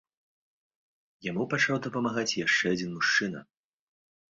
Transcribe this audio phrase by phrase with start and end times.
[1.29, 3.47] Яму пачаў дапамагаць яшчэ адзін мужчына.